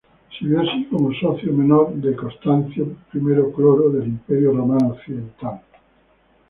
Sirvió 0.35 0.61
así 0.61 0.85
como 0.85 1.13
socio 1.13 1.53
menor 1.53 1.93
de 1.93 2.15
Constancio 2.15 2.87
I 3.13 3.19
Cloro 3.55 3.91
del 3.91 4.07
imperio 4.07 4.51
romano 4.51 4.93
occidental. 4.95 5.61